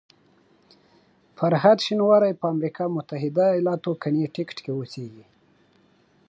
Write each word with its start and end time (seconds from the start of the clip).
فرهاد 1.37 1.77
شینواری 1.85 2.31
په 2.39 2.45
امریکا 2.53 2.83
متحده 2.95 3.45
ایالاتو 3.55 3.91
کنیټیکټ 4.03 4.57
کې 4.63 4.71
اوسېږي. 4.77 5.25